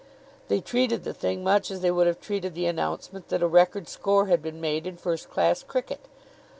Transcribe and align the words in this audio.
They 0.47 0.61
treated 0.61 1.03
the 1.03 1.13
thing 1.13 1.43
much 1.43 1.69
as 1.69 1.81
they 1.81 1.91
would 1.91 2.07
have 2.07 2.19
treated 2.19 2.55
the 2.55 2.65
announcement 2.65 3.27
that 3.29 3.43
a 3.43 3.47
record 3.47 3.87
score 3.87 4.25
had 4.25 4.41
been 4.41 4.59
made 4.59 4.87
in 4.87 4.97
first 4.97 5.29
class 5.29 5.61
cricket. 5.61 6.07